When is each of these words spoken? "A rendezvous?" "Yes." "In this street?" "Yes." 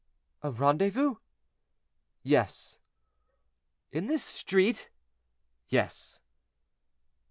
"A 0.41 0.49
rendezvous?" 0.51 1.17
"Yes." 2.23 2.79
"In 3.91 4.07
this 4.07 4.23
street?" 4.23 4.89
"Yes." 5.69 6.19